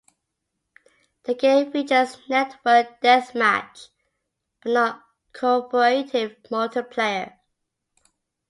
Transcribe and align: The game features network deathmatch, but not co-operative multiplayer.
The 1.25 1.35
game 1.35 1.71
features 1.71 2.17
network 2.27 2.99
deathmatch, 3.01 3.89
but 4.63 4.71
not 4.71 5.03
co-operative 5.31 6.37
multiplayer. 6.45 7.37